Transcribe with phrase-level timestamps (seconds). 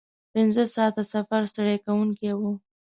[0.33, 2.41] پنځه ساعته سفر ستړی کوونکی و.